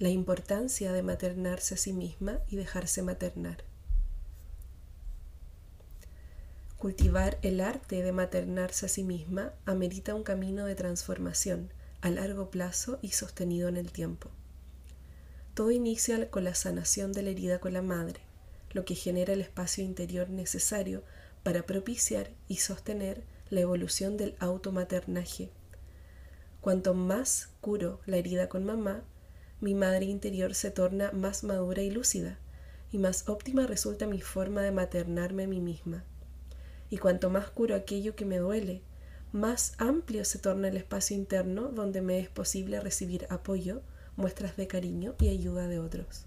La 0.00 0.08
importancia 0.08 0.92
de 0.92 1.02
maternarse 1.02 1.74
a 1.74 1.76
sí 1.76 1.92
misma 1.92 2.40
y 2.48 2.56
dejarse 2.56 3.02
maternar. 3.02 3.64
Cultivar 6.78 7.36
el 7.42 7.60
arte 7.60 8.02
de 8.02 8.10
maternarse 8.10 8.86
a 8.86 8.88
sí 8.88 9.04
misma 9.04 9.52
amerita 9.66 10.14
un 10.14 10.22
camino 10.22 10.64
de 10.64 10.74
transformación 10.74 11.70
a 12.00 12.08
largo 12.08 12.50
plazo 12.50 12.98
y 13.02 13.10
sostenido 13.10 13.68
en 13.68 13.76
el 13.76 13.92
tiempo. 13.92 14.30
Todo 15.52 15.70
inicia 15.70 16.30
con 16.30 16.44
la 16.44 16.54
sanación 16.54 17.12
de 17.12 17.22
la 17.22 17.28
herida 17.28 17.60
con 17.60 17.74
la 17.74 17.82
madre, 17.82 18.20
lo 18.70 18.86
que 18.86 18.94
genera 18.94 19.34
el 19.34 19.42
espacio 19.42 19.84
interior 19.84 20.30
necesario 20.30 21.02
para 21.42 21.66
propiciar 21.66 22.30
y 22.48 22.56
sostener 22.56 23.22
la 23.50 23.60
evolución 23.60 24.16
del 24.16 24.34
automaternaje. 24.38 25.50
Cuanto 26.62 26.94
más 26.94 27.50
curo 27.60 28.00
la 28.06 28.16
herida 28.16 28.48
con 28.48 28.64
mamá, 28.64 29.04
mi 29.60 29.74
madre 29.74 30.06
interior 30.06 30.54
se 30.54 30.70
torna 30.70 31.12
más 31.12 31.44
madura 31.44 31.82
y 31.82 31.90
lúcida, 31.90 32.38
y 32.92 32.98
más 32.98 33.28
óptima 33.28 33.66
resulta 33.66 34.06
mi 34.06 34.20
forma 34.20 34.62
de 34.62 34.72
maternarme 34.72 35.44
a 35.44 35.48
mí 35.48 35.60
misma. 35.60 36.04
Y 36.88 36.98
cuanto 36.98 37.30
más 37.30 37.50
curo 37.50 37.74
aquello 37.74 38.16
que 38.16 38.24
me 38.24 38.38
duele, 38.38 38.82
más 39.32 39.74
amplio 39.78 40.24
se 40.24 40.38
torna 40.38 40.68
el 40.68 40.76
espacio 40.76 41.16
interno 41.16 41.68
donde 41.68 42.00
me 42.00 42.18
es 42.18 42.28
posible 42.28 42.80
recibir 42.80 43.26
apoyo, 43.30 43.82
muestras 44.16 44.56
de 44.56 44.66
cariño 44.66 45.14
y 45.20 45.28
ayuda 45.28 45.68
de 45.68 45.78
otros. 45.78 46.24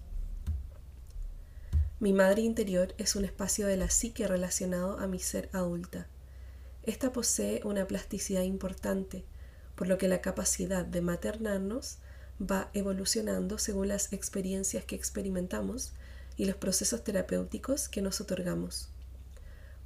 Mi 2.00 2.12
madre 2.12 2.42
interior 2.42 2.94
es 2.98 3.14
un 3.14 3.24
espacio 3.24 3.66
de 3.66 3.76
la 3.76 3.90
psique 3.90 4.26
relacionado 4.26 4.98
a 4.98 5.06
mi 5.06 5.18
ser 5.18 5.48
adulta. 5.52 6.06
Esta 6.82 7.12
posee 7.12 7.60
una 7.64 7.86
plasticidad 7.86 8.42
importante, 8.42 9.24
por 9.74 9.88
lo 9.88 9.98
que 9.98 10.08
la 10.08 10.20
capacidad 10.20 10.84
de 10.84 11.00
maternarnos 11.00 11.98
va 12.40 12.70
evolucionando 12.74 13.58
según 13.58 13.88
las 13.88 14.12
experiencias 14.12 14.84
que 14.84 14.96
experimentamos 14.96 15.92
y 16.36 16.46
los 16.46 16.56
procesos 16.56 17.04
terapéuticos 17.04 17.88
que 17.88 18.02
nos 18.02 18.20
otorgamos. 18.20 18.88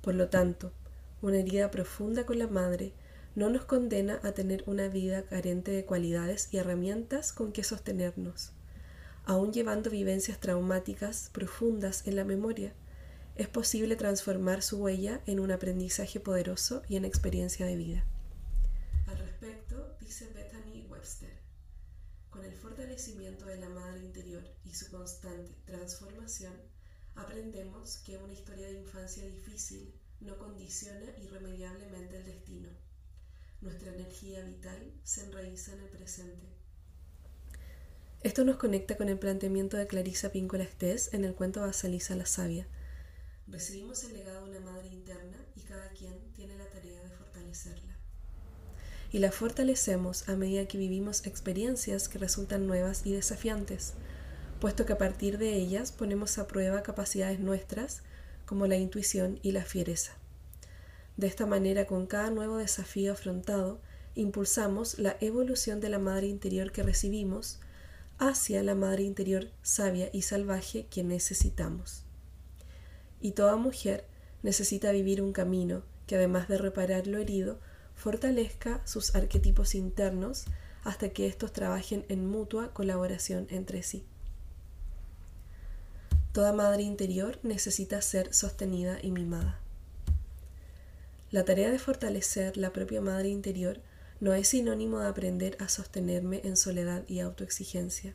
Por 0.01 0.15
lo 0.15 0.29
tanto, 0.29 0.73
una 1.21 1.39
herida 1.39 1.71
profunda 1.71 2.25
con 2.25 2.39
la 2.39 2.47
madre 2.47 2.93
no 3.35 3.51
nos 3.51 3.65
condena 3.65 4.21
a 4.23 4.33
tener 4.33 4.65
una 4.67 4.89
vida 4.89 5.23
carente 5.23 5.71
de 5.71 5.85
cualidades 5.85 6.49
y 6.51 6.57
herramientas 6.57 7.33
con 7.33 7.53
que 7.53 7.65
sostenernos. 7.65 8.53
Aún 9.25 9.53
llevando 9.53 9.91
vivencias 9.91 10.41
traumáticas 10.41 11.31
profundas 11.33 12.07
en 12.07 12.17
la 12.17 12.25
memoria, 12.25 12.73
es 13.37 13.47
posible 13.47 13.95
transformar 13.95 14.63
su 14.63 14.79
huella 14.79 15.21
en 15.27 15.39
un 15.39 15.53
aprendizaje 15.53 16.19
poderoso 16.19 16.83
y 16.89 16.97
en 16.97 17.05
experiencia 17.05 17.67
de 17.67 17.77
vida. 17.77 18.05
El 22.99 23.05
fortalecimiento 23.05 23.47
de 23.47 23.59
la 23.59 23.69
madre 23.69 24.01
interior 24.01 24.43
y 24.65 24.75
su 24.75 24.91
constante 24.91 25.55
transformación, 25.67 26.53
aprendemos 27.15 27.99
que 27.99 28.19
una 28.19 28.33
historia 28.33 28.67
de 28.67 28.81
infancia 28.81 29.25
difícil 29.25 29.95
no 30.21 30.37
condiciona 30.37 31.07
irremediablemente 31.23 32.17
el 32.17 32.25
destino. 32.25 32.69
Nuestra 33.61 33.95
energía 33.95 34.43
vital 34.43 34.93
se 35.05 35.23
enraiza 35.23 35.75
en 35.75 35.81
el 35.81 35.89
presente. 35.91 36.43
Esto 38.23 38.45
nos 38.45 38.57
conecta 38.57 38.97
con 38.97 39.09
el 39.09 39.19
planteamiento 39.19 39.77
de 39.77 39.87
Clarisa 39.87 40.33
Píncola 40.33 40.65
Estés 40.65 41.15
en 41.15 41.25
el 41.25 41.37
cuento 41.37 41.61
Basalisa 41.61 42.17
la 42.17 42.27
Sabia. 42.27 42.67
Recibimos 43.47 44.03
el 44.03 44.15
legado 44.15 44.45
de 44.45 44.59
una 44.59 44.73
madre 44.73 44.89
interna 44.89 45.37
y 45.55 45.61
cada 45.61 45.89
quien 45.91 46.33
tiene 46.33 46.59
la 46.59 46.69
tarea 46.69 47.01
de 47.01 47.11
fortalecerla 47.11 47.98
y 49.11 49.19
la 49.19 49.33
fortalecemos 49.33 50.29
a 50.29 50.37
medida 50.37 50.67
que 50.67 50.79
vivimos 50.79 51.27
experiencias 51.27 52.09
que 52.09 52.19
resultan 52.19 52.67
nuevas 52.67 53.07
y 53.07 53.13
desafiantes, 53.13 53.95
puesto 54.61 54.87
que 54.87 54.93
a 54.93 54.99
partir 54.99 55.39
de 55.39 55.55
ellas 55.55 55.93
ponemos 55.93 56.39
a 56.39 56.47
prueba 56.47 56.83
capacidades 56.83 57.41
nuestras 57.41 58.03
como 58.45 58.67
la 58.67 58.77
intuición 58.77 59.39
y 59.43 59.53
la 59.53 59.65
fiereza. 59.65 60.13
De 61.17 61.27
esta 61.27 61.47
manera, 61.47 61.87
con 61.87 62.07
cada 62.07 62.31
nuevo 62.31 62.59
desafío 62.59 63.13
afrontado, 63.13 63.81
impulsamos 64.15 64.99
la 64.99 65.17
evolución 65.21 65.81
de 65.81 65.89
la 65.89 65.99
madre 65.99 66.27
interior 66.27 66.73
que 66.73 66.83
recibimos 66.83 67.61
hacia 68.19 68.63
la 68.63 68.75
madre 68.75 69.05
interior 69.05 69.49
sabia 69.63 70.11
y 70.13 70.23
salvaje 70.23 70.87
que 70.87 71.05
necesitamos. 71.05 72.05
Y 73.21 73.33
toda 73.33 73.57
mujer 73.57 74.07
necesita 74.43 74.93
vivir 74.93 75.23
un 75.23 75.33
camino 75.33 75.83
que 76.07 76.17
además 76.17 76.49
de 76.49 76.59
reparar 76.59 77.07
lo 77.07 77.19
herido, 77.19 77.61
fortalezca 77.99 78.81
sus 78.87 79.15
arquetipos 79.17 79.75
internos 79.75 80.45
hasta 80.85 81.11
que 81.11 81.27
estos 81.27 81.53
trabajen 81.53 82.07
en 82.09 82.27
mutua 82.27 82.73
colaboración 82.73 83.49
entre 83.51 83.83
sí. 83.83 84.05
Toda 86.33 86.53
madre 86.53 86.85
interior 86.85 87.41
necesita 87.43 88.01
ser 88.01 88.33
sostenida 88.33 88.99
y 89.03 89.11
mimada. 89.11 89.59
La 91.33 91.45
tarea 91.45 91.71
de 91.71 91.81
fortalecer 91.81 92.57
la 92.57 92.73
propia 92.73 93.01
madre 93.01 93.29
interior 93.29 93.81
no 94.21 94.33
es 94.33 94.49
sinónimo 94.49 95.01
de 95.01 95.09
aprender 95.09 95.57
a 95.61 95.69
sostenerme 95.69 96.41
en 96.45 96.57
soledad 96.57 97.03
y 97.09 97.19
autoexigencia. 97.19 98.15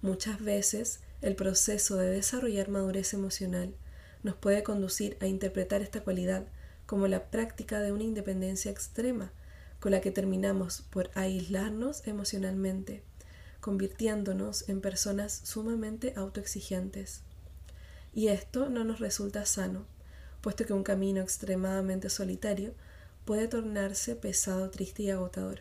Muchas 0.00 0.40
veces 0.40 1.00
el 1.20 1.36
proceso 1.36 1.96
de 1.96 2.08
desarrollar 2.08 2.70
madurez 2.70 3.12
emocional 3.12 3.74
nos 4.22 4.36
puede 4.36 4.62
conducir 4.62 5.18
a 5.20 5.26
interpretar 5.26 5.82
esta 5.82 6.02
cualidad 6.02 6.46
como 6.86 7.08
la 7.08 7.30
práctica 7.30 7.80
de 7.80 7.92
una 7.92 8.04
independencia 8.04 8.70
extrema, 8.70 9.32
con 9.80 9.92
la 9.92 10.00
que 10.00 10.10
terminamos 10.10 10.82
por 10.90 11.10
aislarnos 11.14 12.06
emocionalmente, 12.06 13.02
convirtiéndonos 13.60 14.68
en 14.68 14.80
personas 14.80 15.40
sumamente 15.44 16.12
autoexigentes. 16.16 17.22
Y 18.14 18.28
esto 18.28 18.68
no 18.68 18.84
nos 18.84 19.00
resulta 19.00 19.44
sano, 19.44 19.84
puesto 20.40 20.64
que 20.64 20.72
un 20.72 20.84
camino 20.84 21.20
extremadamente 21.20 22.08
solitario 22.08 22.72
puede 23.24 23.48
tornarse 23.48 24.14
pesado, 24.14 24.70
triste 24.70 25.02
y 25.02 25.10
agotador. 25.10 25.60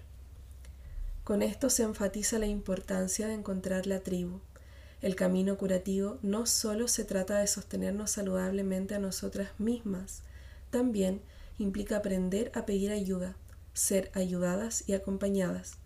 Con 1.24 1.42
esto 1.42 1.72
se 1.72 1.82
enfatiza 1.82 2.38
la 2.38 2.46
importancia 2.46 3.28
de 3.28 3.34
encontrar 3.34 3.88
la 3.88 4.02
tribu. 4.02 4.42
El 5.02 5.16
camino 5.16 5.58
curativo 5.58 6.20
no 6.22 6.46
solo 6.46 6.88
se 6.88 7.04
trata 7.04 7.40
de 7.40 7.48
sostenernos 7.48 8.12
saludablemente 8.12 8.94
a 8.94 9.00
nosotras 9.00 9.50
mismas, 9.58 10.22
también 10.76 11.22
implica 11.58 11.96
aprender 11.96 12.52
a 12.54 12.66
pedir 12.66 12.92
ayuda, 12.92 13.38
ser 13.74 14.12
ayudadas 14.14 14.84
y 14.90 14.94
acompañadas. 14.94 15.78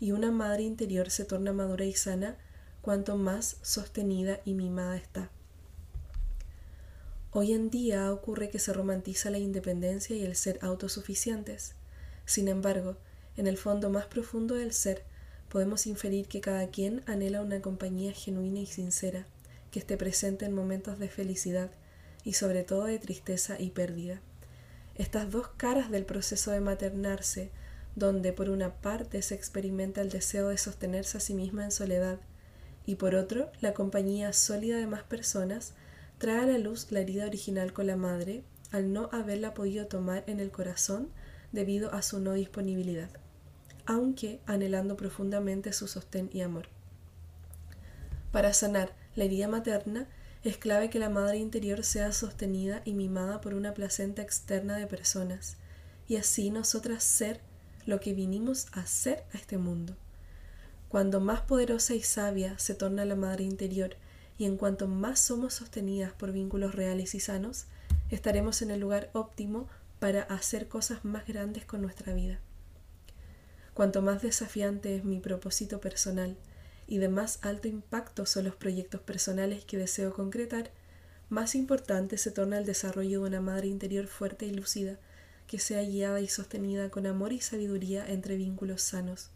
Y 0.00 0.12
una 0.12 0.30
madre 0.30 0.62
interior 0.62 1.10
se 1.10 1.26
torna 1.26 1.52
madura 1.52 1.84
y 1.84 1.92
sana 1.92 2.38
cuanto 2.80 3.18
más 3.18 3.58
sostenida 3.60 4.40
y 4.46 4.54
mimada 4.54 4.96
está. 4.96 5.30
Hoy 7.30 7.52
en 7.52 7.68
día 7.68 8.10
ocurre 8.10 8.48
que 8.48 8.58
se 8.58 8.72
romantiza 8.72 9.28
la 9.28 9.36
independencia 9.36 10.16
y 10.16 10.24
el 10.24 10.34
ser 10.34 10.58
autosuficientes. 10.62 11.74
Sin 12.24 12.48
embargo, 12.48 12.96
en 13.36 13.46
el 13.46 13.58
fondo 13.58 13.90
más 13.90 14.06
profundo 14.06 14.54
del 14.54 14.72
ser, 14.72 15.04
podemos 15.50 15.86
inferir 15.86 16.26
que 16.26 16.40
cada 16.40 16.68
quien 16.68 17.02
anhela 17.04 17.42
una 17.42 17.60
compañía 17.60 18.12
genuina 18.14 18.60
y 18.60 18.66
sincera, 18.66 19.26
que 19.70 19.80
esté 19.80 19.98
presente 19.98 20.46
en 20.46 20.54
momentos 20.54 20.98
de 20.98 21.10
felicidad 21.10 21.70
y 22.24 22.34
sobre 22.34 22.62
todo 22.62 22.84
de 22.84 22.98
tristeza 22.98 23.58
y 23.58 23.70
pérdida. 23.70 24.20
Estas 24.94 25.30
dos 25.30 25.48
caras 25.56 25.90
del 25.90 26.04
proceso 26.04 26.50
de 26.50 26.60
maternarse, 26.60 27.50
donde 27.96 28.32
por 28.32 28.50
una 28.50 28.74
parte 28.74 29.22
se 29.22 29.34
experimenta 29.34 30.00
el 30.00 30.10
deseo 30.10 30.48
de 30.48 30.58
sostenerse 30.58 31.18
a 31.18 31.20
sí 31.20 31.34
misma 31.34 31.64
en 31.64 31.70
soledad 31.70 32.18
y 32.86 32.96
por 32.96 33.14
otro 33.14 33.50
la 33.60 33.74
compañía 33.74 34.32
sólida 34.32 34.76
de 34.76 34.86
más 34.86 35.02
personas, 35.02 35.74
trae 36.18 36.40
a 36.40 36.46
la 36.46 36.58
luz 36.58 36.90
la 36.90 37.00
herida 37.00 37.26
original 37.26 37.72
con 37.72 37.86
la 37.86 37.96
madre 37.96 38.42
al 38.70 38.92
no 38.92 39.08
haberla 39.12 39.54
podido 39.54 39.86
tomar 39.86 40.24
en 40.26 40.40
el 40.40 40.50
corazón 40.50 41.08
debido 41.52 41.92
a 41.92 42.02
su 42.02 42.20
no 42.20 42.32
disponibilidad, 42.32 43.10
aunque 43.86 44.40
anhelando 44.46 44.96
profundamente 44.96 45.72
su 45.72 45.86
sostén 45.86 46.30
y 46.32 46.40
amor. 46.40 46.68
Para 48.32 48.54
sanar 48.54 48.94
la 49.14 49.24
herida 49.24 49.46
materna, 49.46 50.08
es 50.44 50.56
clave 50.56 50.90
que 50.90 50.98
la 50.98 51.08
madre 51.08 51.38
interior 51.38 51.84
sea 51.84 52.12
sostenida 52.12 52.82
y 52.84 52.94
mimada 52.94 53.40
por 53.40 53.54
una 53.54 53.74
placenta 53.74 54.22
externa 54.22 54.76
de 54.76 54.88
personas, 54.88 55.56
y 56.08 56.16
así 56.16 56.50
nosotras 56.50 57.04
ser 57.04 57.40
lo 57.86 58.00
que 58.00 58.12
vinimos 58.12 58.66
a 58.72 58.86
ser 58.86 59.24
a 59.32 59.38
este 59.38 59.56
mundo. 59.56 59.96
Cuando 60.88 61.20
más 61.20 61.40
poderosa 61.42 61.94
y 61.94 62.02
sabia 62.02 62.58
se 62.58 62.74
torna 62.74 63.04
la 63.04 63.16
madre 63.16 63.44
interior, 63.44 63.96
y 64.36 64.44
en 64.44 64.56
cuanto 64.56 64.88
más 64.88 65.20
somos 65.20 65.54
sostenidas 65.54 66.12
por 66.12 66.32
vínculos 66.32 66.74
reales 66.74 67.14
y 67.14 67.20
sanos, 67.20 67.66
estaremos 68.10 68.62
en 68.62 68.72
el 68.72 68.80
lugar 68.80 69.10
óptimo 69.12 69.68
para 70.00 70.22
hacer 70.22 70.66
cosas 70.66 71.04
más 71.04 71.24
grandes 71.26 71.64
con 71.64 71.80
nuestra 71.80 72.12
vida. 72.12 72.40
Cuanto 73.74 74.02
más 74.02 74.20
desafiante 74.22 74.96
es 74.96 75.04
mi 75.04 75.20
propósito 75.20 75.80
personal 75.80 76.36
y 76.92 76.98
de 76.98 77.08
más 77.08 77.38
alto 77.40 77.68
impacto 77.68 78.26
son 78.26 78.44
los 78.44 78.54
proyectos 78.54 79.00
personales 79.00 79.64
que 79.64 79.78
deseo 79.78 80.12
concretar, 80.12 80.72
más 81.30 81.54
importante 81.54 82.18
se 82.18 82.30
torna 82.30 82.58
el 82.58 82.66
desarrollo 82.66 83.22
de 83.22 83.28
una 83.28 83.40
madre 83.40 83.68
interior 83.68 84.06
fuerte 84.08 84.44
y 84.44 84.50
lúcida, 84.50 84.98
que 85.46 85.58
sea 85.58 85.80
guiada 85.80 86.20
y 86.20 86.28
sostenida 86.28 86.90
con 86.90 87.06
amor 87.06 87.32
y 87.32 87.40
sabiduría 87.40 88.06
entre 88.06 88.36
vínculos 88.36 88.82
sanos. 88.82 89.30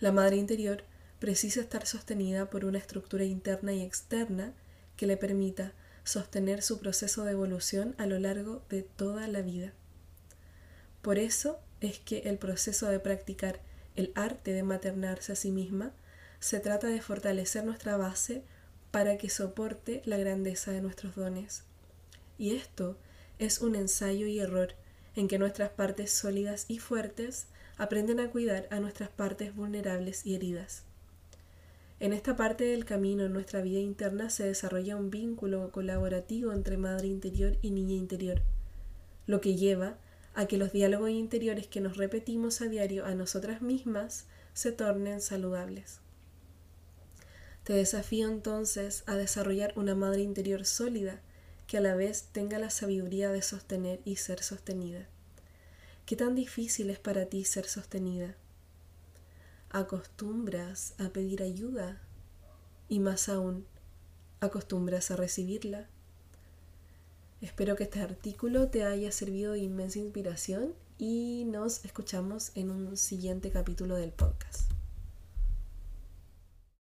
La 0.00 0.10
madre 0.10 0.34
interior 0.34 0.82
precisa 1.20 1.60
estar 1.60 1.86
sostenida 1.86 2.50
por 2.50 2.64
una 2.64 2.78
estructura 2.78 3.22
interna 3.22 3.72
y 3.72 3.82
externa 3.82 4.54
que 4.96 5.06
le 5.06 5.16
permita 5.16 5.74
sostener 6.02 6.60
su 6.60 6.80
proceso 6.80 7.22
de 7.22 7.30
evolución 7.30 7.94
a 7.98 8.06
lo 8.06 8.18
largo 8.18 8.64
de 8.68 8.82
toda 8.82 9.28
la 9.28 9.42
vida. 9.42 9.72
Por 11.02 11.20
eso 11.20 11.60
es 11.80 12.00
que 12.00 12.22
el 12.28 12.36
proceso 12.36 12.88
de 12.88 12.98
practicar 12.98 13.60
el 13.98 14.12
arte 14.14 14.52
de 14.52 14.62
maternarse 14.62 15.32
a 15.32 15.36
sí 15.36 15.50
misma 15.50 15.90
se 16.38 16.60
trata 16.60 16.86
de 16.86 17.00
fortalecer 17.00 17.64
nuestra 17.64 17.96
base 17.96 18.44
para 18.92 19.18
que 19.18 19.28
soporte 19.28 20.02
la 20.04 20.16
grandeza 20.16 20.70
de 20.70 20.80
nuestros 20.80 21.16
dones. 21.16 21.64
Y 22.38 22.54
esto 22.54 22.96
es 23.40 23.60
un 23.60 23.74
ensayo 23.74 24.28
y 24.28 24.38
error 24.38 24.74
en 25.16 25.26
que 25.26 25.40
nuestras 25.40 25.70
partes 25.70 26.12
sólidas 26.12 26.66
y 26.68 26.78
fuertes 26.78 27.48
aprenden 27.76 28.20
a 28.20 28.30
cuidar 28.30 28.68
a 28.70 28.78
nuestras 28.78 29.08
partes 29.08 29.56
vulnerables 29.56 30.24
y 30.24 30.36
heridas. 30.36 30.84
En 31.98 32.12
esta 32.12 32.36
parte 32.36 32.62
del 32.66 32.84
camino 32.84 33.24
en 33.24 33.32
nuestra 33.32 33.62
vida 33.62 33.80
interna 33.80 34.30
se 34.30 34.44
desarrolla 34.44 34.94
un 34.94 35.10
vínculo 35.10 35.72
colaborativo 35.72 36.52
entre 36.52 36.76
madre 36.76 37.08
interior 37.08 37.56
y 37.62 37.72
niña 37.72 37.96
interior, 37.96 38.42
lo 39.26 39.40
que 39.40 39.56
lleva 39.56 39.96
a 40.34 40.46
que 40.46 40.56
los 40.56 40.72
diálogos 40.72 41.10
interiores 41.10 41.66
que 41.66 41.80
nos 41.80 41.96
repetimos 41.96 42.60
a 42.60 42.66
diario 42.66 43.04
a 43.04 43.14
nosotras 43.14 43.62
mismas 43.62 44.26
se 44.52 44.72
tornen 44.72 45.20
saludables. 45.20 46.00
Te 47.64 47.72
desafío 47.74 48.28
entonces 48.28 49.04
a 49.06 49.16
desarrollar 49.16 49.72
una 49.76 49.94
madre 49.94 50.22
interior 50.22 50.64
sólida 50.64 51.20
que 51.66 51.76
a 51.76 51.80
la 51.82 51.94
vez 51.94 52.28
tenga 52.32 52.58
la 52.58 52.70
sabiduría 52.70 53.30
de 53.30 53.42
sostener 53.42 54.00
y 54.04 54.16
ser 54.16 54.42
sostenida. 54.42 55.06
¿Qué 56.06 56.16
tan 56.16 56.34
difícil 56.34 56.88
es 56.88 56.98
para 56.98 57.26
ti 57.26 57.44
ser 57.44 57.66
sostenida? 57.66 58.36
¿Acostumbras 59.68 60.94
a 60.96 61.10
pedir 61.10 61.42
ayuda? 61.42 62.00
Y 62.88 63.00
más 63.00 63.28
aún, 63.28 63.66
¿acostumbras 64.40 65.10
a 65.10 65.16
recibirla? 65.16 65.90
Espero 67.40 67.76
que 67.76 67.84
este 67.84 68.00
artículo 68.00 68.68
te 68.68 68.82
haya 68.82 69.12
servido 69.12 69.52
de 69.52 69.60
inmensa 69.60 70.00
inspiración 70.00 70.74
y 70.98 71.44
nos 71.46 71.84
escuchamos 71.84 72.50
en 72.56 72.70
un 72.70 72.96
siguiente 72.96 73.50
capítulo 73.50 73.94
del 73.94 74.10
podcast. 74.10 74.77